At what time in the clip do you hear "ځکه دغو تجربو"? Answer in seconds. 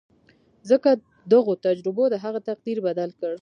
0.69-2.03